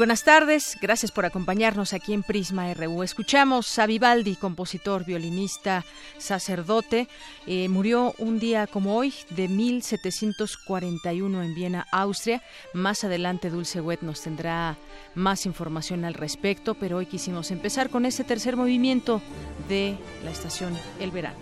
[0.00, 3.02] Buenas tardes, gracias por acompañarnos aquí en Prisma RU.
[3.02, 5.84] Escuchamos a Vivaldi, compositor, violinista,
[6.16, 7.06] sacerdote.
[7.46, 12.42] Eh, murió un día como hoy, de 1741 en Viena, Austria.
[12.72, 14.78] Más adelante Dulce Wet nos tendrá
[15.14, 19.20] más información al respecto, pero hoy quisimos empezar con este tercer movimiento
[19.68, 21.36] de la estación El Verano.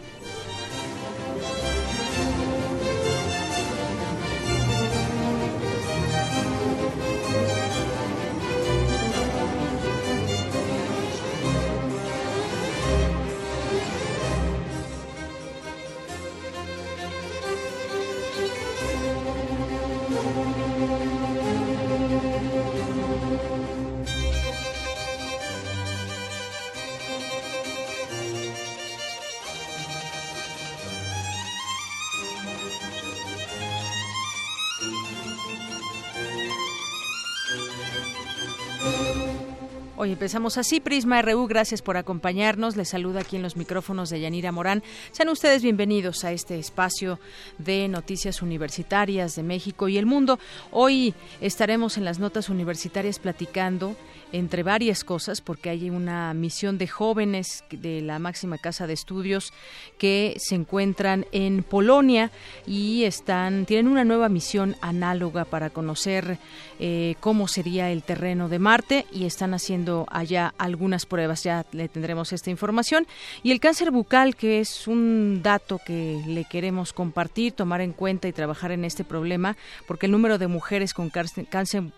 [40.01, 42.77] Hoy empezamos así, Prisma RU, gracias por acompañarnos.
[42.77, 44.85] Les saluda aquí en los micrófonos de Yanira Morán.
[45.11, 47.19] Sean ustedes bienvenidos a este espacio
[47.59, 50.39] de noticias universitarias de México y el mundo.
[50.71, 53.97] Hoy estaremos en las notas universitarias platicando
[54.33, 59.53] entre varias cosas, porque hay una misión de jóvenes de la máxima casa de estudios
[59.99, 62.31] que se encuentran en Polonia
[62.67, 66.39] y están tienen una nueva misión análoga para conocer
[66.79, 71.45] eh, cómo sería el terreno de Marte y están haciendo allá algunas pruebas.
[71.45, 73.07] Ya le tendremos esta información
[73.43, 78.29] y el cáncer bucal, que es un dato que le queremos compartir, tomar en cuenta
[78.29, 79.57] y trabajar en este problema,
[79.87, 81.47] porque el número de mujeres con cáncer,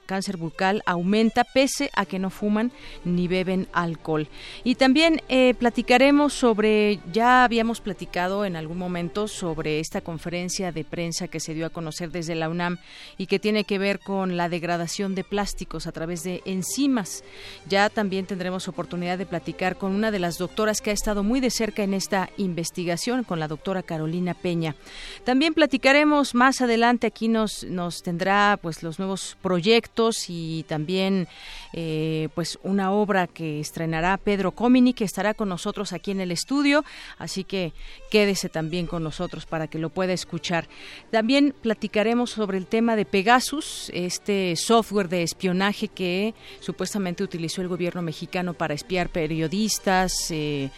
[0.07, 2.71] cáncer bucal aumenta pese a que no fuman
[3.05, 4.29] ni beben alcohol.
[4.65, 10.85] Y también eh, platicaremos sobre, ya habíamos platicado en algún momento sobre esta conferencia de
[10.85, 12.79] prensa que se dio a conocer desde la UNAM
[13.19, 17.25] y que tiene que ver con la degradación de plásticos a través de enzimas.
[17.69, 21.41] Ya también tendremos oportunidad de platicar con una de las doctoras que ha estado muy
[21.41, 24.77] de cerca en esta investigación, con la doctora Carolina Peña.
[25.25, 31.29] También platicaremos más adelante, aquí nos, nos tendrá pues los nuevos proyectos y también
[31.73, 36.33] eh, pues una obra que estrenará Pedro Comini, que estará con nosotros aquí en el
[36.33, 36.85] estudio,
[37.19, 37.73] así que
[38.11, 40.69] quédese también con nosotros para que lo pueda escuchar.
[41.11, 47.69] También platicaremos sobre el tema de Pegasus, este software de espionaje que supuestamente utilizó el
[47.69, 50.71] gobierno mexicano para espiar periodistas, eh,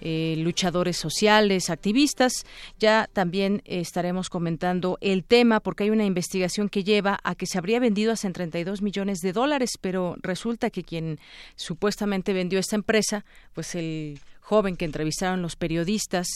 [0.00, 2.44] eh, luchadores sociales, activistas.
[2.78, 7.58] Ya también estaremos comentando el tema porque hay una investigación que lleva a que se
[7.58, 11.18] habría vendido hasta en 32 millones de dólares, pero resulta que quien
[11.56, 13.24] supuestamente vendió esta empresa,
[13.54, 16.26] pues el joven que entrevistaron los periodistas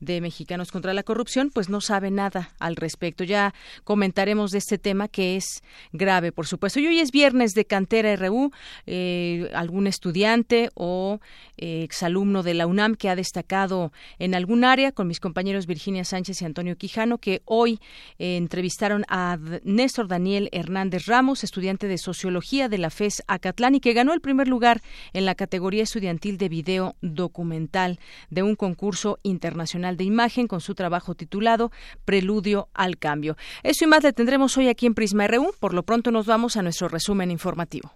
[0.00, 3.22] de Mexicanos contra la Corrupción, pues no sabe nada al respecto.
[3.22, 3.54] Ya
[3.84, 5.62] comentaremos de este tema que es
[5.92, 6.80] grave, por supuesto.
[6.80, 8.50] Y hoy es viernes de Cantera RU,
[8.86, 11.20] eh, algún estudiante o
[11.56, 16.04] eh, exalumno de la UNAM que ha destacado en algún área, con mis compañeros Virginia
[16.04, 17.78] Sánchez y Antonio Quijano, que hoy
[18.18, 23.80] eh, entrevistaron a Néstor Daniel Hernández Ramos, estudiante de Sociología de la FES Acatlán y
[23.80, 24.82] que ganó el primer lugar
[25.12, 30.74] en la categoría estudiantil de video documental de un concurso internacional de imagen con su
[30.74, 31.70] trabajo titulado
[32.04, 33.36] Preludio al Cambio.
[33.62, 35.52] Eso y más le tendremos hoy aquí en Prisma RU.
[35.58, 37.92] Por lo pronto nos vamos a nuestro resumen informativo.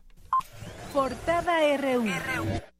[0.92, 2.73] Portada RU.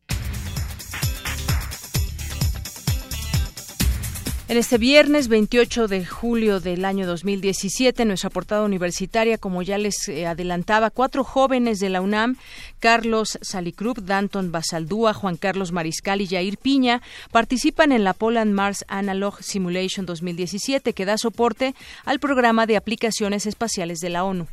[4.46, 10.06] En este viernes 28 de julio del año 2017, nuestra portada universitaria, como ya les
[10.06, 12.37] eh, adelantaba, cuatro jóvenes de la UNAM,
[12.79, 17.00] Carlos Salicrup, Danton Basaldúa, Juan Carlos Mariscal y Jair Piña,
[17.32, 21.75] participan en la Poland Mars Analog Simulation 2017, que da soporte
[22.05, 24.47] al programa de aplicaciones espaciales de la ONU.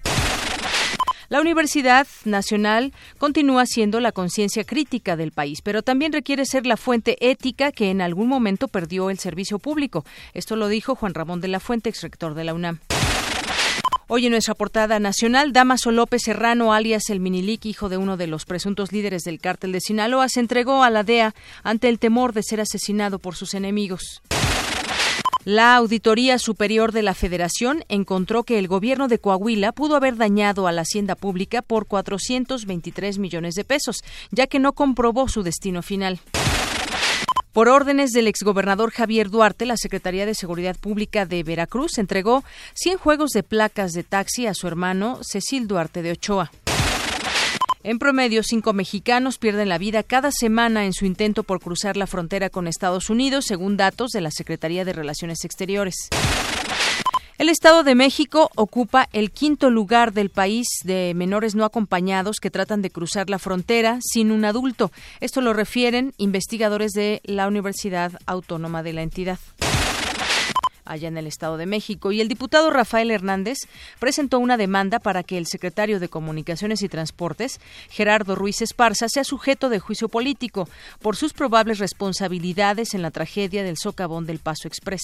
[1.31, 6.75] La Universidad Nacional continúa siendo la conciencia crítica del país, pero también requiere ser la
[6.75, 10.03] fuente ética que en algún momento perdió el servicio público.
[10.33, 12.79] Esto lo dijo Juan Ramón de la Fuente, exrector de la UNAM.
[14.09, 18.27] Hoy en nuestra portada nacional, Damaso López Serrano, alias el Minilic, hijo de uno de
[18.27, 22.33] los presuntos líderes del cártel de Sinaloa, se entregó a la DEA ante el temor
[22.33, 24.21] de ser asesinado por sus enemigos.
[25.43, 30.67] La Auditoría Superior de la Federación encontró que el gobierno de Coahuila pudo haber dañado
[30.67, 35.81] a la hacienda pública por 423 millones de pesos, ya que no comprobó su destino
[35.81, 36.19] final.
[37.53, 42.43] Por órdenes del exgobernador Javier Duarte, la Secretaría de Seguridad Pública de Veracruz entregó
[42.75, 46.51] 100 juegos de placas de taxi a su hermano Cecil Duarte de Ochoa.
[47.83, 52.05] En promedio, cinco mexicanos pierden la vida cada semana en su intento por cruzar la
[52.05, 55.95] frontera con Estados Unidos, según datos de la Secretaría de Relaciones Exteriores.
[57.39, 62.51] El Estado de México ocupa el quinto lugar del país de menores no acompañados que
[62.51, 64.91] tratan de cruzar la frontera sin un adulto.
[65.19, 69.39] Esto lo refieren investigadores de la Universidad Autónoma de la entidad
[70.85, 72.11] allá en el Estado de México.
[72.11, 73.57] Y el diputado Rafael Hernández
[73.99, 79.23] presentó una demanda para que el secretario de Comunicaciones y Transportes, Gerardo Ruiz Esparza, sea
[79.23, 80.67] sujeto de juicio político
[81.01, 85.01] por sus probables responsabilidades en la tragedia del socavón del Paso Express.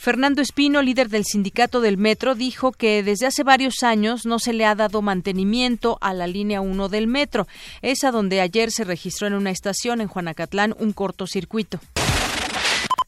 [0.00, 4.54] Fernando Espino, líder del sindicato del metro, dijo que desde hace varios años no se
[4.54, 7.46] le ha dado mantenimiento a la línea 1 del metro,
[7.82, 11.80] esa donde ayer se registró en una estación en Juanacatlán un cortocircuito.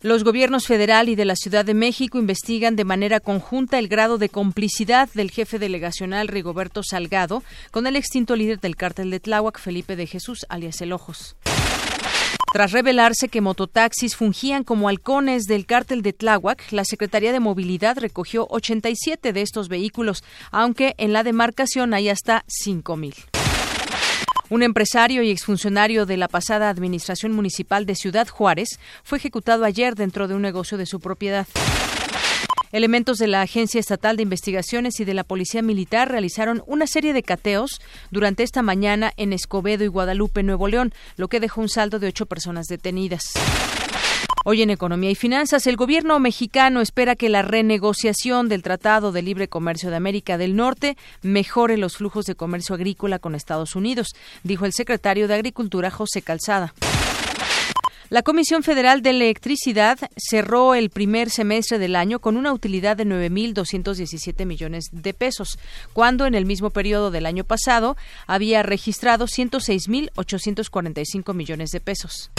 [0.02, 4.18] Los gobiernos federal y de la Ciudad de México investigan de manera conjunta el grado
[4.18, 9.60] de complicidad del jefe delegacional Rigoberto Salgado con el extinto líder del cártel de Tláhuac,
[9.60, 11.36] Felipe de Jesús, alias El Ojos.
[12.52, 17.96] Tras revelarse que mototaxis fungían como halcones del cártel de Tláhuac, la Secretaría de Movilidad
[17.96, 23.31] recogió 87 de estos vehículos, aunque en la demarcación hay hasta 5.000.
[24.52, 29.94] Un empresario y exfuncionario de la pasada Administración Municipal de Ciudad Juárez fue ejecutado ayer
[29.94, 31.46] dentro de un negocio de su propiedad.
[32.70, 37.14] Elementos de la Agencia Estatal de Investigaciones y de la Policía Militar realizaron una serie
[37.14, 41.70] de cateos durante esta mañana en Escobedo y Guadalupe, Nuevo León, lo que dejó un
[41.70, 43.22] saldo de ocho personas detenidas.
[44.44, 49.22] Hoy en Economía y Finanzas, el gobierno mexicano espera que la renegociación del Tratado de
[49.22, 54.08] Libre Comercio de América del Norte mejore los flujos de comercio agrícola con Estados Unidos,
[54.42, 56.74] dijo el secretario de Agricultura José Calzada.
[58.10, 63.06] La Comisión Federal de Electricidad cerró el primer semestre del año con una utilidad de
[63.06, 65.56] 9.217 millones de pesos,
[65.92, 67.96] cuando en el mismo periodo del año pasado
[68.26, 72.32] había registrado 106.845 millones de pesos.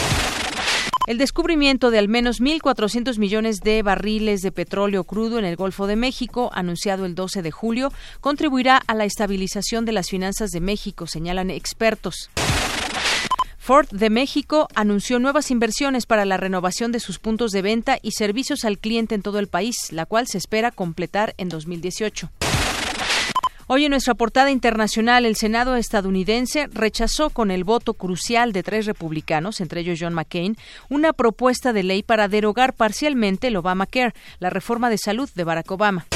[1.06, 5.86] El descubrimiento de al menos 1.400 millones de barriles de petróleo crudo en el Golfo
[5.86, 7.92] de México, anunciado el 12 de julio,
[8.22, 12.30] contribuirá a la estabilización de las finanzas de México, señalan expertos.
[13.58, 18.12] Ford de México anunció nuevas inversiones para la renovación de sus puntos de venta y
[18.12, 22.30] servicios al cliente en todo el país, la cual se espera completar en 2018.
[23.66, 28.84] Hoy en nuestra portada internacional, el Senado estadounidense rechazó con el voto crucial de tres
[28.84, 30.58] republicanos, entre ellos John McCain,
[30.90, 35.70] una propuesta de ley para derogar parcialmente el Obamacare, la reforma de salud de Barack
[35.70, 36.06] Obama.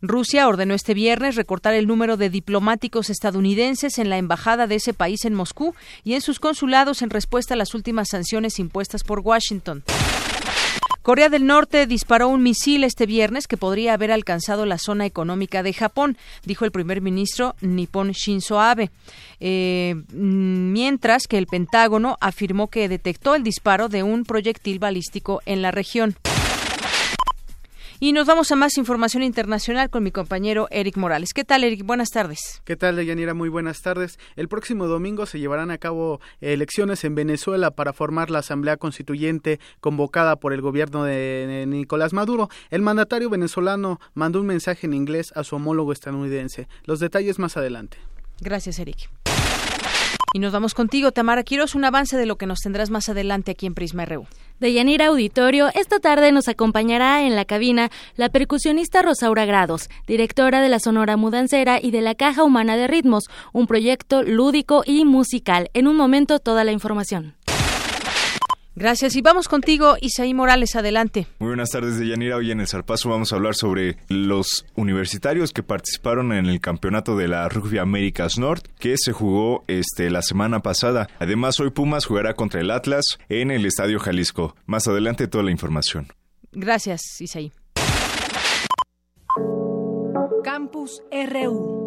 [0.00, 4.94] Rusia ordenó este viernes recortar el número de diplomáticos estadounidenses en la embajada de ese
[4.94, 9.20] país en Moscú y en sus consulados en respuesta a las últimas sanciones impuestas por
[9.20, 9.84] Washington.
[11.02, 15.64] Corea del Norte disparó un misil este viernes que podría haber alcanzado la zona económica
[15.64, 18.90] de Japón, dijo el primer ministro Nippon Shinzo Abe,
[19.40, 25.60] eh, mientras que el Pentágono afirmó que detectó el disparo de un proyectil balístico en
[25.60, 26.14] la región.
[28.04, 31.32] Y nos vamos a más información internacional con mi compañero Eric Morales.
[31.32, 31.84] ¿Qué tal, Eric?
[31.86, 32.60] Buenas tardes.
[32.64, 33.32] ¿Qué tal, Deyanira?
[33.32, 34.18] Muy buenas tardes.
[34.34, 39.60] El próximo domingo se llevarán a cabo elecciones en Venezuela para formar la Asamblea Constituyente
[39.78, 42.48] convocada por el gobierno de Nicolás Maduro.
[42.70, 46.66] El mandatario venezolano mandó un mensaje en inglés a su homólogo estadounidense.
[46.82, 47.98] Los detalles más adelante.
[48.40, 49.10] Gracias, Eric.
[50.34, 53.50] Y nos vamos contigo, Tamara Quiroz, un avance de lo que nos tendrás más adelante
[53.50, 54.26] aquí en Prisma RU.
[54.60, 60.62] De Yanira Auditorio, esta tarde nos acompañará en la cabina la percusionista Rosaura Grados, directora
[60.62, 65.04] de la Sonora Mudancera y de la Caja Humana de Ritmos, un proyecto lúdico y
[65.04, 65.68] musical.
[65.74, 67.34] En un momento, toda la información.
[68.82, 69.14] Gracias.
[69.14, 71.28] Y vamos contigo, Isaí Morales, adelante.
[71.38, 72.34] Muy buenas tardes, Deyanira.
[72.34, 77.16] Hoy en el Zarpazo vamos a hablar sobre los universitarios que participaron en el campeonato
[77.16, 81.06] de la Rugby Américas North, que se jugó este, la semana pasada.
[81.20, 84.56] Además, hoy Pumas jugará contra el Atlas en el Estadio Jalisco.
[84.66, 86.08] Más adelante, toda la información.
[86.50, 87.52] Gracias, Isaí.
[90.42, 91.81] Campus RU.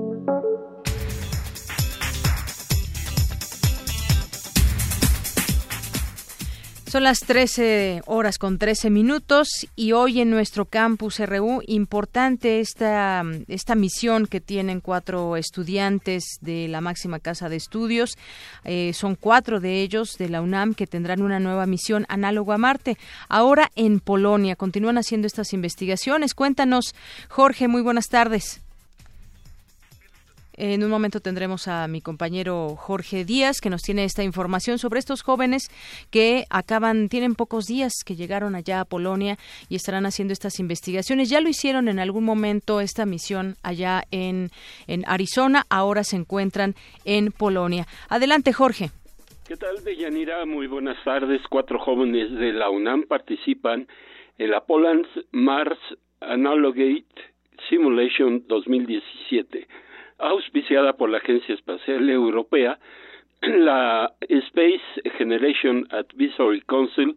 [6.95, 13.21] Son las 13 horas con 13 minutos y hoy en nuestro campus RU, importante esta,
[13.49, 18.17] esta misión que tienen cuatro estudiantes de la máxima casa de estudios.
[18.63, 22.59] Eh, son cuatro de ellos de la UNAM que tendrán una nueva misión análoga a
[22.59, 22.97] Marte.
[23.27, 26.33] Ahora en Polonia continúan haciendo estas investigaciones.
[26.33, 26.95] Cuéntanos,
[27.27, 28.64] Jorge, muy buenas tardes.
[30.57, 34.99] En un momento tendremos a mi compañero Jorge Díaz que nos tiene esta información sobre
[34.99, 35.63] estos jóvenes
[36.11, 41.29] que acaban, tienen pocos días que llegaron allá a Polonia y estarán haciendo estas investigaciones.
[41.29, 44.49] Ya lo hicieron en algún momento esta misión allá en,
[44.87, 47.85] en Arizona, ahora se encuentran en Polonia.
[48.07, 48.91] Adelante, Jorge.
[49.47, 50.45] ¿Qué tal, Deyanira?
[50.45, 51.41] Muy buenas tardes.
[51.49, 53.87] Cuatro jóvenes de la UNAM participan
[54.37, 55.77] en la Poland Mars
[56.21, 57.05] Analogate
[57.69, 59.67] Simulation 2017
[60.19, 62.79] auspiciada por la Agencia Espacial Europea,
[63.41, 67.15] la Space Generation Advisory Council,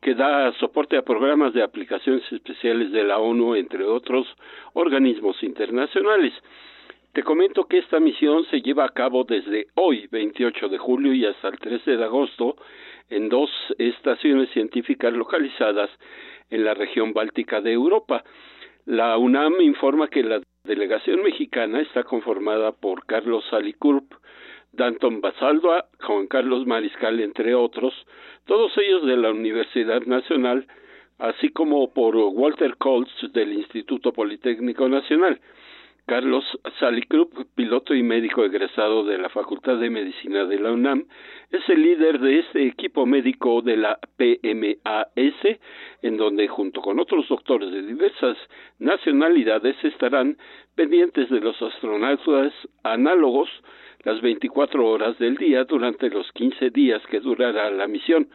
[0.00, 4.26] que da soporte a programas de aplicaciones especiales de la ONU, entre otros
[4.72, 6.32] organismos internacionales.
[7.12, 11.26] Te comento que esta misión se lleva a cabo desde hoy, 28 de julio, y
[11.26, 12.56] hasta el 13 de agosto,
[13.10, 15.90] en dos estaciones científicas localizadas
[16.50, 18.22] en la región báltica de Europa.
[18.86, 24.12] La UNAM informa que la delegación mexicana está conformada por Carlos Salicurp,
[24.72, 27.94] Danton Basaldoa, Juan Carlos Mariscal, entre otros,
[28.44, 30.66] todos ellos de la Universidad Nacional,
[31.18, 35.40] así como por Walter Colts del Instituto Politécnico Nacional.
[36.10, 36.44] Carlos
[36.80, 41.04] Salicrup, piloto y médico egresado de la Facultad de Medicina de la UNAM,
[41.52, 45.58] es el líder de este equipo médico de la PMAS,
[46.02, 48.36] en donde junto con otros doctores de diversas
[48.80, 50.36] nacionalidades estarán
[50.74, 52.52] pendientes de los astronautas
[52.82, 53.48] análogos
[54.02, 58.26] las 24 horas del día durante los 15 días que durará la misión.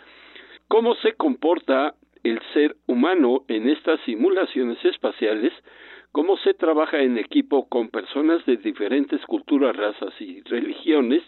[0.70, 5.52] ¿Cómo se comporta el ser humano en estas simulaciones espaciales?
[6.16, 11.22] Cómo se trabaja en equipo con personas de diferentes culturas, razas y religiones,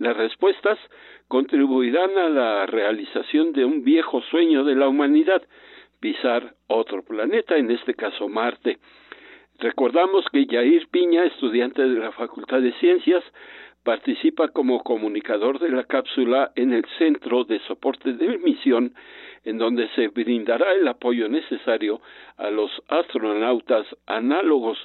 [0.00, 0.80] las respuestas
[1.28, 5.42] contribuirán a la realización de un viejo sueño de la humanidad,
[6.00, 8.78] pisar otro planeta, en este caso Marte.
[9.60, 13.22] Recordamos que Yair Piña, estudiante de la Facultad de Ciencias,
[13.86, 18.92] participa como comunicador de la cápsula en el Centro de Soporte de Misión
[19.44, 22.00] en donde se brindará el apoyo necesario
[22.36, 24.76] a los astronautas análogos.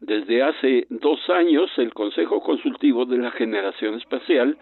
[0.00, 4.56] Desde hace dos años, el Consejo Consultivo de la Generación Espacial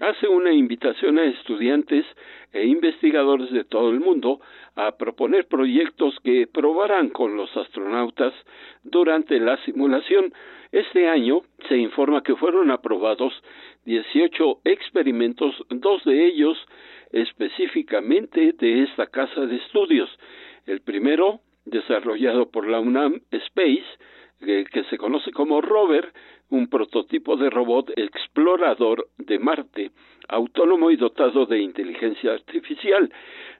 [0.00, 2.04] hace una invitación a estudiantes
[2.52, 4.40] e investigadores de todo el mundo
[4.74, 8.32] a proponer proyectos que probarán con los astronautas
[8.82, 10.32] durante la simulación.
[10.72, 13.32] Este año se informa que fueron aprobados
[13.84, 16.56] 18 experimentos, dos de ellos
[17.12, 20.08] específicamente de esta casa de estudios.
[20.66, 23.84] El primero, desarrollado por la UNAM Space,
[24.40, 26.12] que se conoce como Rover,
[26.50, 29.90] un prototipo de robot explorador de Marte,
[30.28, 33.12] autónomo y dotado de inteligencia artificial.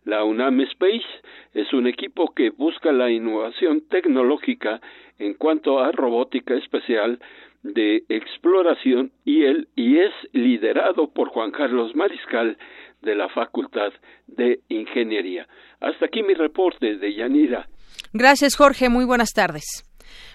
[0.04, 1.06] La UNAM Space
[1.54, 4.80] es un equipo que busca la innovación tecnológica
[5.18, 7.20] en cuanto a robótica especial
[7.62, 12.56] de exploración y, él, y es liderado por Juan Carlos Mariscal
[13.02, 13.92] de la Facultad
[14.26, 15.46] de Ingeniería.
[15.80, 17.68] Hasta aquí mi reporte de Yanira.
[18.12, 18.88] Gracias, Jorge.
[18.88, 19.89] Muy buenas tardes.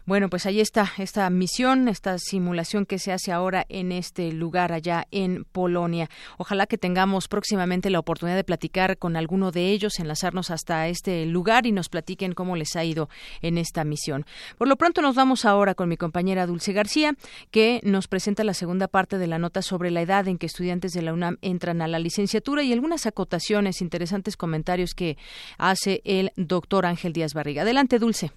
[0.06, 4.72] Bueno, pues ahí está esta misión, esta simulación que se hace ahora en este lugar
[4.72, 6.10] allá en Polonia.
[6.38, 11.26] Ojalá que tengamos próximamente la oportunidad de platicar con alguno de ellos, enlazarnos hasta este
[11.26, 13.10] lugar y nos platiquen cómo les ha ido
[13.42, 14.26] en esta misión.
[14.58, 17.16] Por lo pronto nos vamos ahora con mi compañera Dulce García,
[17.52, 20.94] que nos presenta la segunda parte de la nota sobre la edad en que estudiantes
[20.94, 25.18] de la UNAM entran a la licenciatura y algunas acotaciones, interesantes comentarios que
[25.58, 27.64] hace el doctor Ángel Díaz Barriga.
[27.64, 28.32] Adelante, Dulce.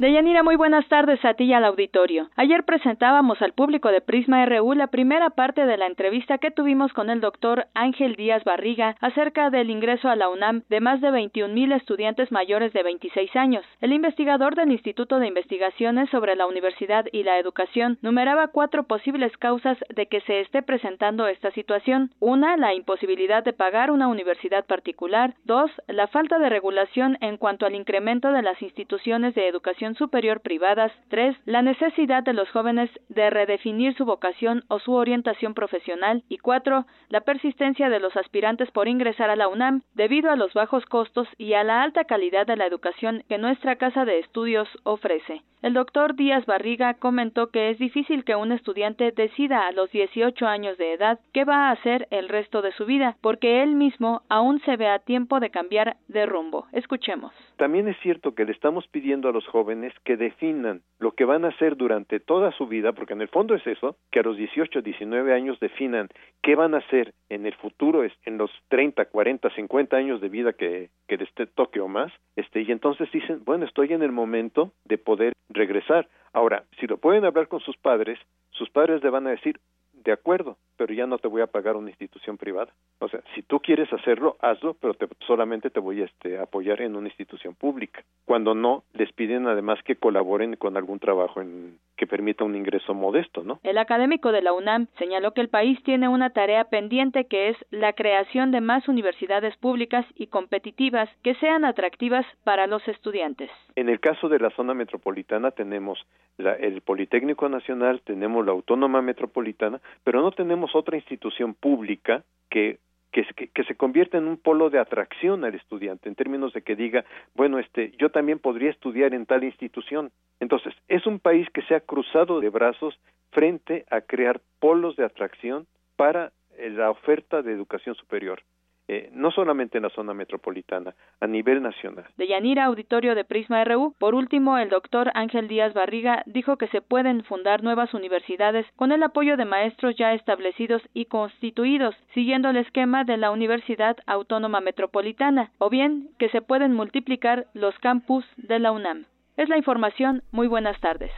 [0.00, 2.28] Deyanira, muy buenas tardes a ti y al auditorio.
[2.34, 6.92] Ayer presentábamos al público de Prisma RU la primera parte de la entrevista que tuvimos
[6.92, 11.12] con el doctor Ángel Díaz Barriga acerca del ingreso a la UNAM de más de
[11.12, 13.64] 21 mil estudiantes mayores de 26 años.
[13.80, 19.30] El investigador del Instituto de Investigaciones sobre la Universidad y la Educación numeraba cuatro posibles
[19.36, 22.10] causas de que se esté presentando esta situación.
[22.18, 25.34] Una, la imposibilidad de pagar una universidad particular.
[25.44, 30.40] Dos, la falta de regulación en cuanto al incremento de las instituciones de educación superior
[30.40, 30.90] privadas.
[31.08, 31.36] 3.
[31.44, 36.22] La necesidad de los jóvenes de redefinir su vocación o su orientación profesional.
[36.30, 36.86] Y 4.
[37.10, 41.28] La persistencia de los aspirantes por ingresar a la UNAM debido a los bajos costos
[41.36, 45.42] y a la alta calidad de la educación que nuestra casa de estudios ofrece.
[45.64, 50.46] El doctor Díaz Barriga comentó que es difícil que un estudiante decida a los 18
[50.46, 54.20] años de edad qué va a hacer el resto de su vida, porque él mismo
[54.28, 56.66] aún se ve a tiempo de cambiar de rumbo.
[56.72, 57.32] Escuchemos.
[57.56, 61.44] También es cierto que le estamos pidiendo a los jóvenes que definan lo que van
[61.44, 64.36] a hacer durante toda su vida, porque en el fondo es eso, que a los
[64.36, 66.08] 18, 19 años definan
[66.42, 70.52] qué van a hacer en el futuro, en los 30, 40, 50 años de vida
[70.52, 74.72] que, que les toque o más, este, y entonces dicen, bueno, estoy en el momento
[74.84, 76.08] de poder regresar.
[76.32, 78.18] Ahora, si lo pueden hablar con sus padres,
[78.50, 79.60] sus padres le van a decir,
[80.04, 82.72] de acuerdo, pero ya no te voy a pagar una institución privada.
[82.98, 84.94] O sea, si tú quieres hacerlo, hazlo, pero
[85.26, 88.02] solamente te voy a este, apoyar en una institución pública.
[88.24, 92.94] Cuando no, les piden además que colaboren con algún trabajo en, que permita un ingreso
[92.94, 93.60] modesto, ¿no?
[93.62, 97.56] El académico de la UNAM señaló que el país tiene una tarea pendiente que es
[97.70, 103.50] la creación de más universidades públicas y competitivas que sean atractivas para los estudiantes.
[103.76, 106.04] En el caso de la zona metropolitana tenemos
[106.38, 112.78] el Politécnico Nacional, tenemos la Autónoma Metropolitana, pero no tenemos otra institución pública que
[113.14, 116.74] que, que, se convierta en un polo de atracción al estudiante, en términos de que
[116.74, 120.10] diga, bueno, este, yo también podría estudiar en tal institución.
[120.40, 122.98] Entonces, es un país que se ha cruzado de brazos
[123.30, 128.42] frente a crear polos de atracción para eh, la oferta de educación superior.
[128.86, 132.04] Eh, no solamente en la zona metropolitana, a nivel nacional.
[132.18, 133.94] De Yanira, auditorio de Prisma RU.
[133.98, 138.92] Por último, el doctor Ángel Díaz Barriga dijo que se pueden fundar nuevas universidades con
[138.92, 144.60] el apoyo de maestros ya establecidos y constituidos, siguiendo el esquema de la Universidad Autónoma
[144.60, 149.06] Metropolitana, o bien que se pueden multiplicar los campus de la UNAM.
[149.38, 150.22] Es la información.
[150.30, 151.10] Muy buenas tardes.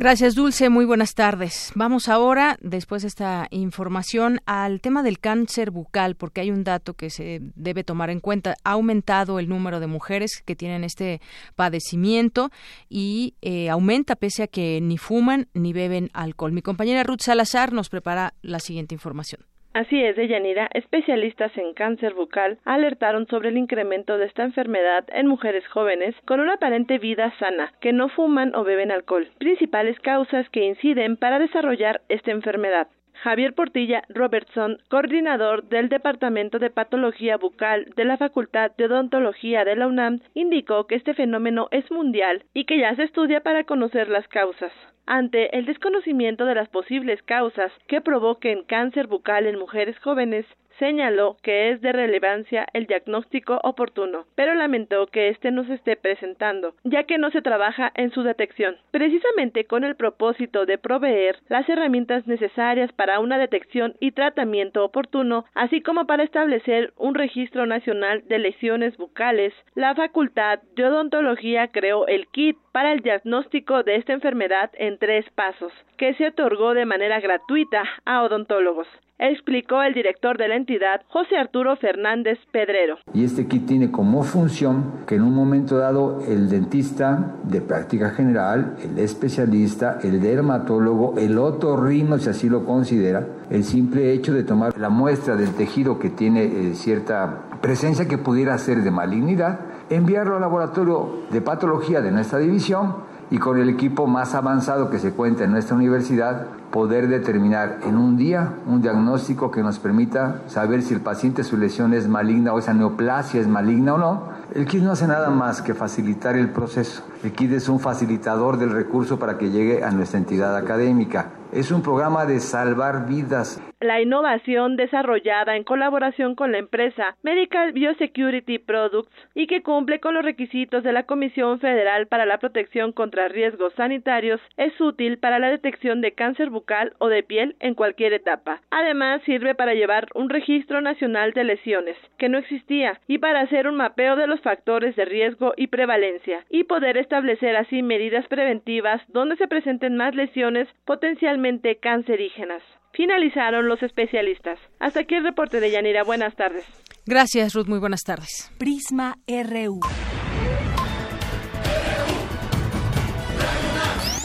[0.00, 0.68] Gracias, Dulce.
[0.68, 1.72] Muy buenas tardes.
[1.74, 6.94] Vamos ahora, después de esta información, al tema del cáncer bucal, porque hay un dato
[6.94, 8.54] que se debe tomar en cuenta.
[8.62, 11.20] Ha aumentado el número de mujeres que tienen este
[11.56, 12.52] padecimiento
[12.88, 16.52] y eh, aumenta pese a que ni fuman ni beben alcohol.
[16.52, 19.47] Mi compañera Ruth Salazar nos prepara la siguiente información.
[19.74, 25.26] Así es, Deyanira, especialistas en cáncer bucal alertaron sobre el incremento de esta enfermedad en
[25.26, 30.48] mujeres jóvenes con una aparente vida sana, que no fuman o beben alcohol, principales causas
[30.50, 32.88] que inciden para desarrollar esta enfermedad.
[33.22, 39.74] Javier Portilla Robertson, coordinador del Departamento de Patología Bucal de la Facultad de Odontología de
[39.74, 44.08] la UNAM, indicó que este fenómeno es mundial y que ya se estudia para conocer
[44.08, 44.72] las causas.
[45.04, 50.46] Ante el desconocimiento de las posibles causas que provoquen cáncer bucal en mujeres jóvenes,
[50.78, 55.96] señaló que es de relevancia el diagnóstico oportuno, pero lamentó que éste no se esté
[55.96, 61.38] presentando, ya que no se trabaja en su detección, precisamente con el propósito de proveer
[61.48, 67.66] las herramientas necesarias para una detección y tratamiento oportuno, así como para establecer un registro
[67.66, 69.52] nacional de lesiones bucales.
[69.74, 75.28] La Facultad de Odontología creó el kit para el diagnóstico de esta enfermedad en tres
[75.34, 78.86] pasos, que se otorgó de manera gratuita a odontólogos
[79.18, 82.98] explicó el director de la entidad, José Arturo Fernández Pedrero.
[83.12, 88.10] Y este kit tiene como función que en un momento dado el dentista de práctica
[88.10, 94.44] general, el especialista, el dermatólogo, el otorrino, si así lo considera, el simple hecho de
[94.44, 99.60] tomar la muestra del tejido que tiene eh, cierta presencia que pudiera ser de malignidad,
[99.90, 104.98] enviarlo al laboratorio de patología de nuestra división y con el equipo más avanzado que
[104.98, 110.42] se cuenta en nuestra universidad, poder determinar en un día un diagnóstico que nos permita
[110.46, 114.22] saber si el paciente su lesión es maligna o esa neoplasia es maligna o no.
[114.54, 117.02] El KIT no hace nada más que facilitar el proceso.
[117.22, 121.26] El KIT es un facilitador del recurso para que llegue a nuestra entidad académica.
[121.50, 123.58] Es un programa de salvar vidas.
[123.80, 130.12] La innovación desarrollada en colaboración con la empresa Medical Biosecurity Products y que cumple con
[130.14, 135.38] los requisitos de la Comisión Federal para la Protección contra Riesgos Sanitarios es útil para
[135.38, 138.60] la detección de cáncer bucal o de piel en cualquier etapa.
[138.70, 143.68] Además, sirve para llevar un registro nacional de lesiones, que no existía, y para hacer
[143.68, 149.00] un mapeo de los factores de riesgo y prevalencia, y poder establecer así medidas preventivas
[149.08, 151.37] donde se presenten más lesiones potencialmente
[151.80, 152.62] cancerígenas.
[152.92, 154.58] Finalizaron los especialistas.
[154.80, 156.02] Hasta aquí el reporte de Yanira.
[156.04, 156.64] Buenas tardes.
[157.06, 157.66] Gracias, Ruth.
[157.66, 158.50] Muy buenas tardes.
[158.58, 159.80] Prisma RU.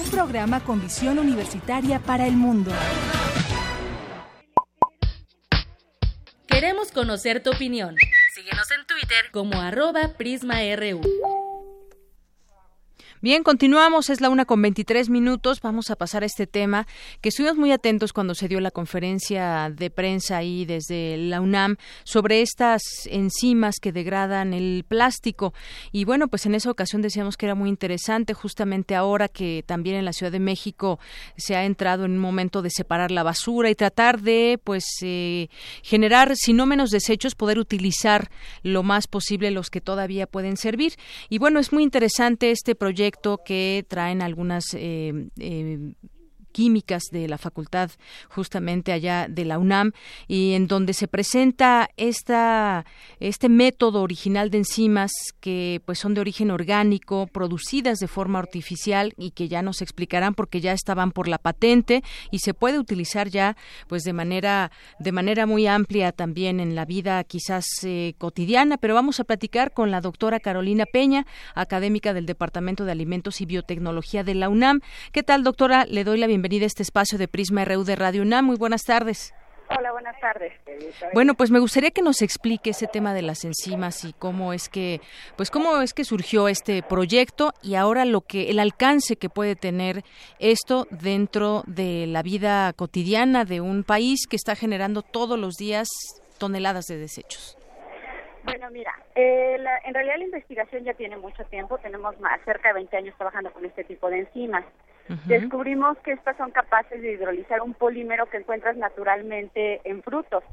[0.04, 2.72] Un programa con visión universitaria para el mundo.
[6.48, 7.96] Queremos conocer tu opinión.
[8.34, 11.02] Síguenos en Twitter como arroba PrismaRU.
[13.24, 15.62] Bien, continuamos, es la una con 23 minutos.
[15.62, 16.86] Vamos a pasar a este tema
[17.22, 21.78] que estuvimos muy atentos cuando se dio la conferencia de prensa ahí desde la UNAM
[22.04, 25.54] sobre estas enzimas que degradan el plástico.
[25.94, 29.96] Y bueno, pues en esa ocasión decíamos que era muy interesante, justamente ahora que también
[29.96, 31.00] en la Ciudad de México
[31.38, 35.48] se ha entrado en un momento de separar la basura y tratar de, pues, eh,
[35.82, 38.30] generar, si no menos desechos, poder utilizar
[38.64, 40.96] lo más posible los que todavía pueden servir.
[41.30, 43.13] Y bueno, es muy interesante este proyecto
[43.44, 45.94] que traen algunas eh, eh,
[46.54, 47.92] químicas de la facultad
[48.30, 49.92] justamente allá de la UNAM
[50.28, 52.86] y en donde se presenta esta
[53.20, 59.14] este método original de enzimas que pues son de origen orgánico producidas de forma artificial
[59.18, 63.30] y que ya nos explicarán porque ya estaban por la patente y se puede utilizar
[63.30, 68.78] ya pues de manera de manera muy amplia también en la vida quizás eh, cotidiana.
[68.78, 73.46] Pero vamos a platicar con la doctora Carolina Peña académica del Departamento de Alimentos y
[73.46, 74.82] Biotecnología de la UNAM.
[75.12, 77.96] Qué tal doctora le doy la bienvenida bienvenida a este espacio de Prisma RU de
[77.96, 78.44] Radio UNAM.
[78.44, 79.34] Muy buenas tardes.
[79.70, 80.52] Hola, buenas tardes.
[81.14, 84.68] Bueno, pues me gustaría que nos explique ese tema de las enzimas y cómo es
[84.68, 85.00] que,
[85.38, 89.56] pues cómo es que surgió este proyecto y ahora lo que el alcance que puede
[89.56, 90.04] tener
[90.38, 95.88] esto dentro de la vida cotidiana de un país que está generando todos los días
[96.40, 97.58] toneladas de desechos.
[98.44, 102.74] Bueno, mira, eh, en realidad la investigación ya tiene mucho tiempo, tenemos más cerca de
[102.74, 104.66] 20 años trabajando con este tipo de enzimas.
[105.26, 110.44] Descubrimos que estas son capaces de hidrolizar un polímero que encuentras naturalmente en frutos.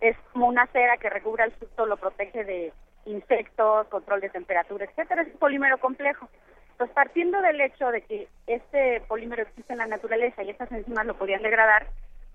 [0.00, 2.72] Es como una cera que recubre el fruto, lo protege de
[3.06, 5.22] insectos, control de temperatura, etcétera.
[5.22, 6.28] Es un polímero complejo.
[6.76, 11.06] Pues partiendo del hecho de que este polímero existe en la naturaleza y estas enzimas
[11.06, 11.86] lo podían degradar,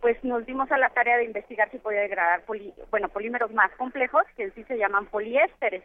[0.02, 2.44] pues nos dimos a la tarea de investigar si podía degradar
[2.90, 5.84] bueno polímeros más complejos que en sí se llaman poliésteres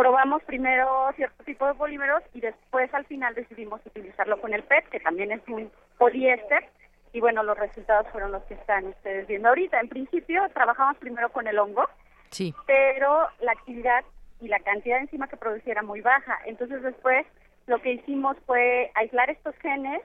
[0.00, 4.88] probamos primero cierto tipo de polímeros y después al final decidimos utilizarlo con el PET,
[4.88, 6.64] que también es un poliéster,
[7.12, 9.78] y bueno, los resultados fueron los que están ustedes viendo ahorita.
[9.78, 11.86] En principio trabajamos primero con el hongo,
[12.30, 12.54] sí.
[12.66, 14.02] pero la actividad
[14.40, 16.38] y la cantidad de enzima que producía era muy baja.
[16.46, 17.26] Entonces después
[17.66, 20.00] lo que hicimos fue aislar estos genes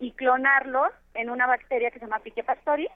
[0.00, 2.88] y clonarlos en una bacteria que se llama Pique pastori.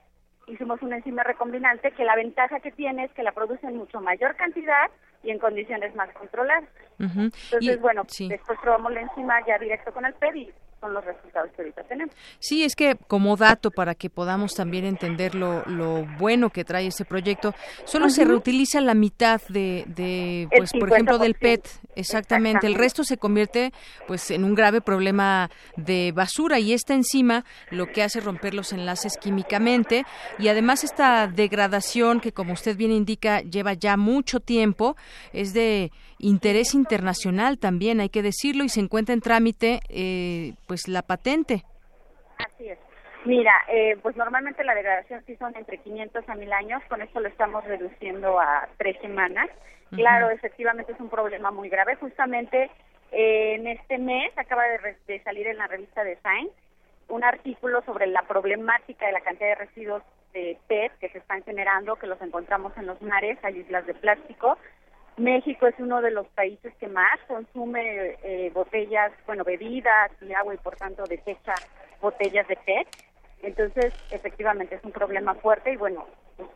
[0.48, 4.00] Hicimos una enzima recombinante que la ventaja que tiene es que la produce en mucho
[4.00, 4.90] mayor cantidad
[5.22, 6.64] y en condiciones más controladas.
[6.98, 11.50] Entonces, bueno, después probamos la enzima ya directo con el PED y son los resultados
[11.54, 12.14] que ahorita tenemos.
[12.38, 16.86] Sí, es que como dato para que podamos también entender lo, lo bueno que trae
[16.86, 22.66] ese proyecto, solo se reutiliza la mitad de, de pues por ejemplo del PET, exactamente.
[22.66, 23.72] El resto se convierte
[24.06, 28.54] pues en un grave problema de basura y esta enzima lo que hace es romper
[28.54, 30.04] los enlaces químicamente
[30.38, 34.96] y además esta degradación que como usted bien indica lleva ya mucho tiempo
[35.32, 40.88] es de interés internacional también, hay que decirlo, y se encuentra en trámite eh, pues
[40.88, 41.64] la patente.
[42.38, 42.78] Así es.
[43.24, 47.20] Mira, eh, pues normalmente la degradación sí son entre 500 a 1000 años, con esto
[47.20, 49.50] lo estamos reduciendo a tres semanas.
[49.90, 51.96] Claro, efectivamente es un problema muy grave.
[51.96, 52.70] Justamente
[53.10, 54.64] eh, en este mes acaba
[55.06, 56.54] de, salir en la revista de Science
[57.08, 60.02] un artículo sobre la problemática de la cantidad de residuos
[60.34, 63.94] de PET que se están generando, que los encontramos en los mares, hay islas de
[63.94, 64.58] plástico,
[65.18, 70.54] México es uno de los países que más consume eh, botellas, bueno, bebidas y agua
[70.54, 71.54] y por tanto desecha
[72.00, 72.88] botellas de PET.
[73.42, 76.06] Entonces, efectivamente es un problema fuerte y bueno,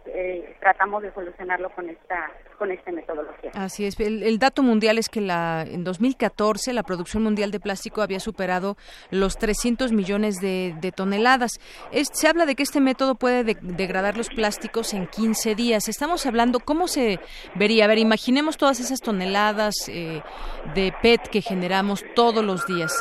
[0.07, 3.51] eh, tratamos de solucionarlo con esta con esta metodología.
[3.55, 3.99] Así es.
[3.99, 8.77] El, dato mundial es que la en 2014 la producción mundial de plástico había superado
[9.11, 11.59] los 300 millones de, toneladas.
[12.13, 15.89] se habla de que este método puede degradar los plásticos en 15 días.
[15.89, 17.19] Estamos hablando cómo se
[17.57, 17.87] vería.
[17.87, 20.23] A ver, imaginemos todas esas toneladas eh,
[20.77, 22.93] de PET que generamos todos los días.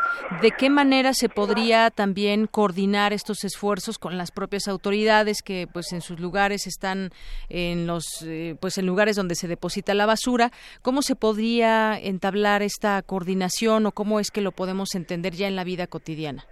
[0.42, 5.94] ¿De qué manera se podría también coordinar estos esfuerzos con las propias autoridades que, pues,
[5.94, 7.12] en sus lugares están
[7.50, 10.52] en los, eh, pues, en lugares donde se deposita la basura.
[10.82, 15.56] ¿Cómo se podría entablar esta coordinación o cómo es que lo podemos entender ya en
[15.56, 16.46] la vida cotidiana?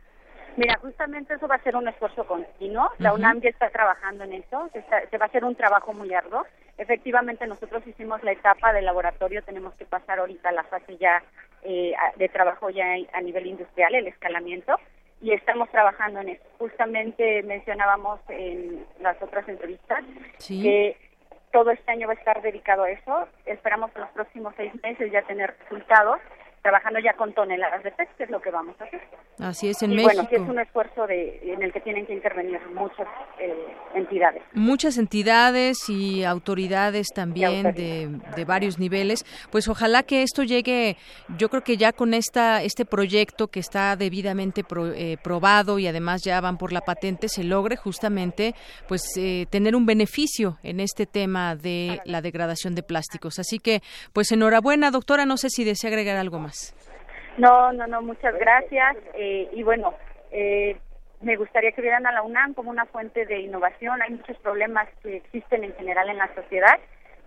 [0.58, 2.90] Mira, justamente eso va a ser un esfuerzo continuo.
[2.98, 4.70] La UNAM ya está trabajando en eso.
[4.74, 6.46] Se, va a hacer un trabajo muy arduo.
[6.78, 9.42] Efectivamente, nosotros hicimos la etapa de laboratorio.
[9.44, 11.24] Tenemos que pasar ahorita la fase ya
[11.64, 14.76] eh, de trabajo ya a nivel industrial, el escalamiento
[15.22, 16.44] y estamos trabajando en eso.
[16.58, 20.04] Justamente mencionábamos en las otras entrevistas
[20.48, 20.98] que
[21.52, 23.28] todo este año va a estar dedicado a eso.
[23.46, 26.20] Esperamos en los próximos seis meses ya tener resultados
[26.62, 29.02] trabajando ya con toneladas de pez, que es lo que vamos a hacer.
[29.40, 30.28] Así es, en y México.
[30.28, 33.08] bueno, es un esfuerzo de, en el que tienen que intervenir muchas
[33.40, 33.54] eh,
[33.96, 34.44] entidades.
[34.54, 39.26] Muchas entidades y autoridades también de, de, varios niveles.
[39.52, 40.98] Pues ojalá que esto llegue,
[41.38, 45.88] yo creo que ya con esta este proyecto que está debidamente pro, eh, probado y
[45.88, 48.56] además ya van por la patente, se logre justamente
[48.88, 53.40] pues eh, tener un beneficio en este tema de la degradación de plásticos.
[53.40, 53.82] Así que,
[54.14, 55.26] pues enhorabuena, doctora.
[55.26, 56.49] No sé si desea agregar algo más.
[57.38, 58.98] No, no, no, muchas gracias.
[59.14, 59.94] Eh, y bueno,
[60.32, 60.78] eh,
[61.22, 64.02] me gustaría que vieran a la UNAM como una fuente de innovación.
[64.02, 66.80] Hay muchos problemas que existen en general en la sociedad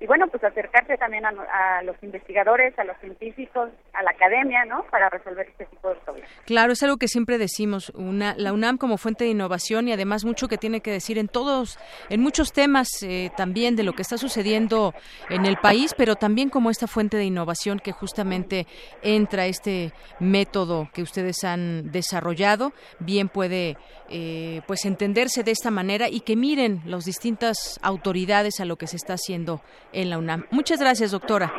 [0.02, 4.64] y bueno, pues acercarse también a, a, los investigadores, a los científicos, a la academia,
[4.64, 4.84] ¿no?
[4.90, 6.28] Para resolver este tipo de problemas.
[6.44, 10.24] Claro, es algo que siempre decimos, una, la UNAM como fuente de innovación y además
[10.24, 14.02] mucho que tiene que decir en todos, en muchos temas eh, también de lo que
[14.02, 14.92] está sucediendo
[15.30, 18.66] en el país, pero también como esta fuente de innovación que justamente
[19.02, 23.76] entra este método que ustedes han desarrollado, bien puede
[24.08, 28.88] eh, pues entenderse de esta manera y que miren las distintas autoridades a lo que
[28.88, 29.62] se está haciendo
[29.92, 30.46] en la UNAM.
[30.50, 31.52] Muchas gracias, doctora.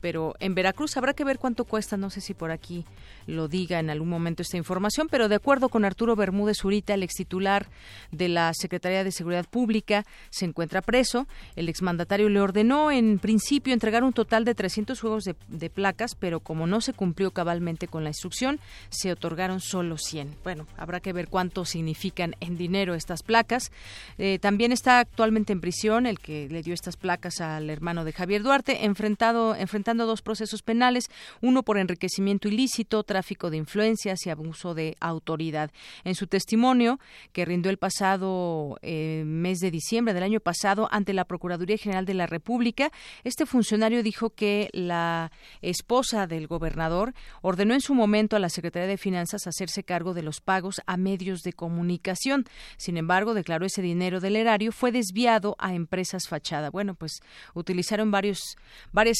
[0.00, 1.96] pero en Veracruz habrá que ver cuánto cuesta.
[1.96, 2.84] No sé si por aquí
[3.26, 7.02] lo diga en algún momento esta información, pero de acuerdo con Arturo Bermúdez Urita, el
[7.02, 7.66] ex titular
[8.10, 11.26] de la Secretaría de Seguridad Pública, se encuentra preso.
[11.56, 16.40] El exmandatario le ordenó en principio entregar un total de 300 juegos de, placas, pero
[16.40, 20.36] como no se cumplió cabalmente con la instrucción, se otorgaron solo 100.
[20.42, 23.70] Bueno, habrá que ver cuánto significan en dinero estas placas.
[24.16, 28.12] Eh, también está actualmente en prisión el que le dio estas placas al hermano de
[28.12, 28.84] Javier Duarte,
[29.18, 34.96] enfrentado, enfrentando dos procesos penales, uno por enriquecimiento ilícito, tráfico de influencias y abuso de
[35.00, 35.72] autoridad.
[36.04, 37.00] En su testimonio,
[37.32, 42.04] que rindió el pasado eh, mes de diciembre del año pasado ante la Procuraduría General
[42.06, 42.92] de la República,
[43.24, 48.86] este funcionario dijo que la esposa del gobernador ordenó en su momento a la Secretaría
[48.86, 52.44] de Finanzas hacerse cargo de los pagos a medios de comunicación.
[52.76, 56.70] Sin embargo, declaró ese dinero del erario fue desviado a empresas fachada.
[56.70, 57.18] Bueno, pues
[57.54, 58.56] utilizaron varios,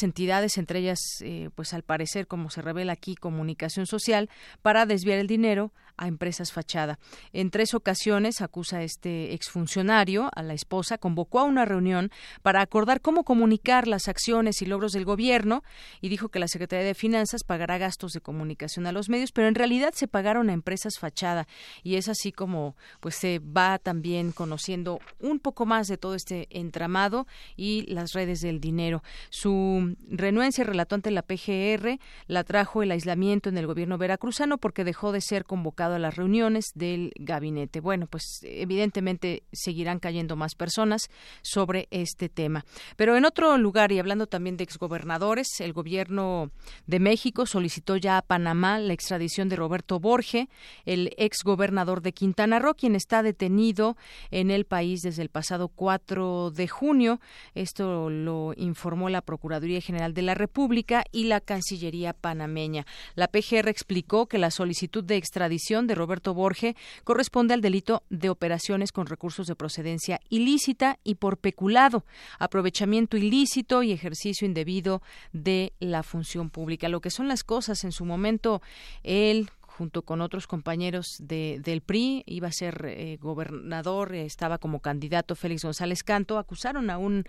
[0.03, 4.29] entidades, entre ellas, eh, pues al parecer, como se revela aquí, comunicación social
[4.63, 6.99] para desviar el dinero a empresas fachada.
[7.33, 12.11] En tres ocasiones acusa este exfuncionario a la esposa, convocó a una reunión
[12.43, 15.63] para acordar cómo comunicar las acciones y logros del gobierno
[16.01, 19.49] y dijo que la Secretaría de Finanzas pagará gastos de comunicación a los medios, pero
[19.49, 21.47] en realidad se pagaron a empresas fachada
[21.83, 26.47] y es así como pues se va también conociendo un poco más de todo este
[26.51, 29.03] entramado y las redes del dinero.
[29.31, 34.85] Su renuencia relató ante la PGR la trajo el aislamiento en el gobierno veracruzano porque
[34.85, 37.81] dejó de ser convocado a las reuniones del gabinete.
[37.81, 41.09] Bueno, pues evidentemente seguirán cayendo más personas
[41.43, 42.65] sobre este tema.
[42.97, 46.51] Pero en otro lugar, y hablando también de exgobernadores, el gobierno
[46.87, 50.49] de México solicitó ya a Panamá la extradición de Roberto Borge,
[50.85, 53.97] el exgobernador de Quintana Roo, quien está detenido
[54.31, 57.21] en el país desde el pasado 4 de junio.
[57.55, 62.85] Esto lo informó la Procuraduría Procuraduría General de la República y la Cancillería panameña.
[63.15, 68.31] La PGR explicó que la solicitud de extradición de Roberto Borge corresponde al delito de
[68.31, 72.05] operaciones con recursos de procedencia ilícita y por peculado,
[72.39, 76.89] aprovechamiento ilícito y ejercicio indebido de la función pública.
[76.89, 78.63] Lo que son las cosas en su momento,
[79.03, 84.81] él junto con otros compañeros de, del PRI, iba a ser eh, gobernador, estaba como
[84.81, 87.25] candidato Félix González Canto, acusaron a un,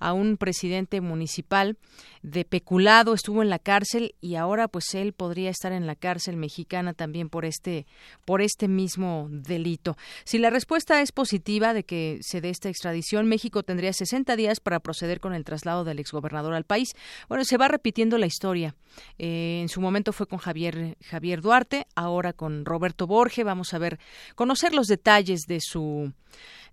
[0.00, 1.76] a un presidente municipal
[2.22, 6.36] de peculado, estuvo en la cárcel y ahora pues él podría estar en la cárcel
[6.36, 7.86] mexicana también por este,
[8.24, 9.96] por este mismo delito.
[10.24, 14.58] Si la respuesta es positiva de que se dé esta extradición, México tendría 60 días
[14.58, 16.96] para proceder con el traslado del exgobernador al país.
[17.28, 18.74] Bueno, se va repitiendo la historia.
[19.18, 23.44] Eh, en su momento fue con Javier, Javier Duarte, ahora con Roberto Borge.
[23.44, 23.98] Vamos a ver,
[24.34, 26.12] conocer los detalles de su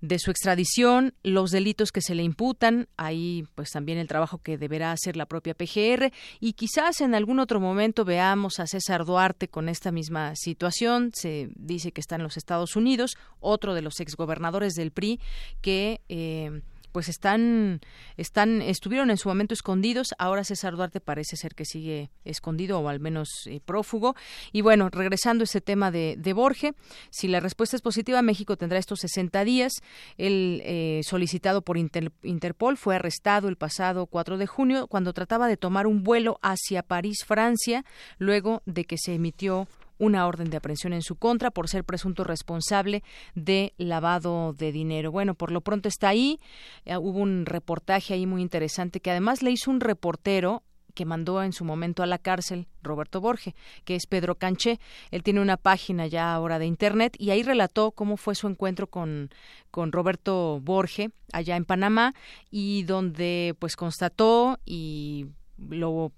[0.01, 4.57] de su extradición, los delitos que se le imputan, ahí pues también el trabajo que
[4.57, 9.49] deberá hacer la propia PGR y quizás en algún otro momento veamos a César Duarte
[9.49, 13.99] con esta misma situación, se dice que está en los Estados Unidos, otro de los
[13.99, 15.19] exgobernadores del PRI
[15.61, 17.81] que eh, pues están,
[18.17, 20.13] están, estuvieron en su momento escondidos.
[20.17, 24.15] Ahora César Duarte parece ser que sigue escondido o al menos eh, prófugo.
[24.51, 26.73] Y bueno, regresando a ese tema de, de Borge,
[27.09, 29.73] si la respuesta es positiva, México tendrá estos 60 días.
[30.17, 35.57] El eh, solicitado por Interpol fue arrestado el pasado 4 de junio cuando trataba de
[35.57, 37.85] tomar un vuelo hacia París, Francia,
[38.17, 39.67] luego de que se emitió
[39.99, 43.03] una orden de aprehensión en su contra por ser presunto responsable
[43.35, 45.11] de lavado de dinero.
[45.11, 46.39] Bueno, por lo pronto está ahí.
[46.85, 51.43] Eh, hubo un reportaje ahí muy interesante que además le hizo un reportero que mandó
[51.43, 54.79] en su momento a la cárcel Roberto Borge, que es Pedro Canché.
[55.11, 58.87] Él tiene una página ya ahora de internet y ahí relató cómo fue su encuentro
[58.87, 59.29] con,
[59.71, 62.13] con Roberto Borge allá en Panamá
[62.49, 65.27] y donde pues constató y
[65.69, 66.11] lo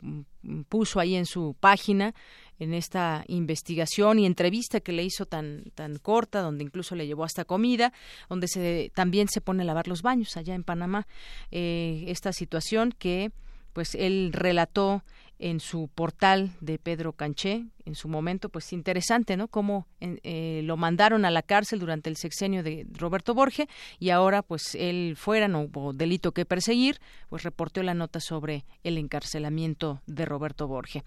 [0.70, 2.14] puso ahí en su página
[2.62, 7.24] en esta investigación y entrevista que le hizo tan tan corta, donde incluso le llevó
[7.24, 7.92] hasta comida,
[8.30, 11.08] donde se también se pone a lavar los baños allá en Panamá.
[11.50, 13.32] Eh, esta situación que
[13.74, 15.04] pues él relató
[15.40, 19.48] en su portal de Pedro Canché, en su momento, pues interesante, ¿no?
[19.48, 23.68] Cómo eh, lo mandaron a la cárcel durante el sexenio de Roberto Borge
[24.00, 28.66] y ahora, pues él fuera, no hubo delito que perseguir, pues reportó la nota sobre
[28.84, 31.04] el encarcelamiento de Roberto Borge.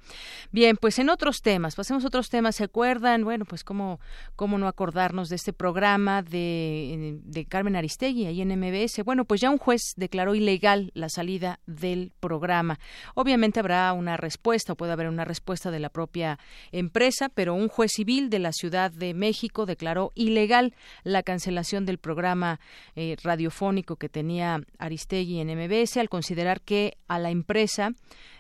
[0.51, 3.25] Bien, pues en otros temas, pasemos a otros temas, ¿se acuerdan?
[3.25, 4.01] Bueno, pues cómo,
[4.37, 9.05] cómo no acordarnos de este programa de, de Carmen Aristegui ahí en MBS.
[9.05, 12.79] Bueno, pues ya un juez declaró ilegal la salida del programa.
[13.15, 16.39] Obviamente habrá una respuesta, puede haber una respuesta de la propia
[16.73, 21.99] empresa, pero un juez civil de la Ciudad de México declaró ilegal la cancelación del
[21.99, 22.61] programa
[22.97, 27.93] eh, radiofónico que tenía Aristegui en MBS al considerar que a la empresa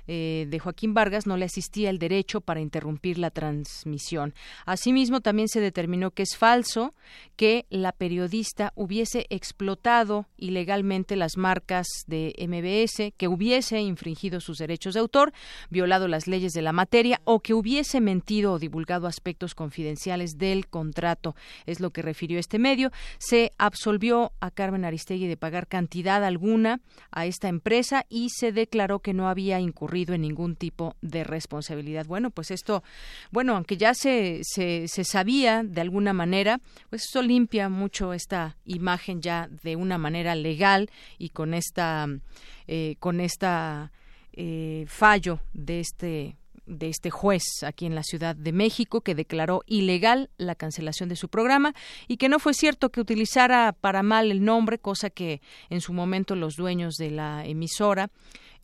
[0.07, 4.35] eh, de Joaquín Vargas no le asistía el derecho para interrumpir la transmisión.
[4.67, 6.95] Asimismo, también se determinó que es falso
[7.37, 14.95] que la periodista hubiese explotado ilegalmente las marcas de MBS, que hubiese infringido sus derechos
[14.95, 15.33] de autor,
[15.71, 20.69] violado las leyes de la materia o que hubiese mentido o divulgado aspectos confidenciales del
[20.69, 21.35] contrato.
[21.67, 22.91] Es lo que refirió este medio.
[23.19, 29.01] Se absolvió a Carmen Aristegui de pagar cantidad alguna a esta empresa y se declaró
[29.01, 29.61] que no había
[29.95, 32.07] en ningún tipo de responsabilidad.
[32.07, 32.83] Bueno, pues esto,
[33.31, 38.57] bueno, aunque ya se, se, se sabía de alguna manera, pues esto limpia mucho esta
[38.65, 42.07] imagen ya de una manera legal y con esta,
[42.67, 43.93] eh, con esta
[44.33, 49.63] eh, fallo de este de este juez aquí en la Ciudad de México que declaró
[49.67, 51.75] ilegal la cancelación de su programa
[52.09, 55.93] y que no fue cierto que utilizara para mal el nombre, cosa que en su
[55.93, 58.11] momento los dueños de la emisora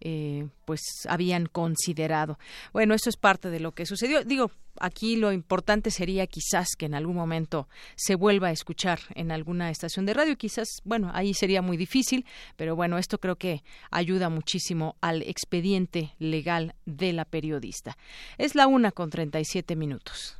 [0.00, 2.38] eh, pues habían considerado.
[2.72, 4.24] Bueno, eso es parte de lo que sucedió.
[4.24, 9.30] Digo, aquí lo importante sería quizás que en algún momento se vuelva a escuchar en
[9.30, 10.36] alguna estación de radio.
[10.36, 12.24] Quizás, bueno, ahí sería muy difícil,
[12.56, 17.96] pero bueno, esto creo que ayuda muchísimo al expediente legal de la periodista.
[18.38, 20.36] Es la una con 37 minutos.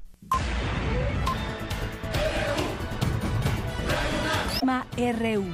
[4.96, 5.44] RU.